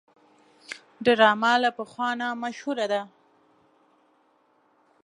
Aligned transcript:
ډرامه 1.05 1.53
له 1.63 1.69
پخوا 1.77 2.09
نه 2.19 2.27
مشهوره 2.43 2.85
ده 2.93 3.01